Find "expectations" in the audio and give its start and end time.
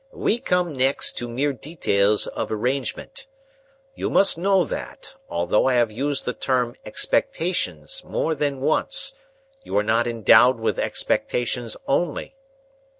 6.83-8.03, 10.79-11.77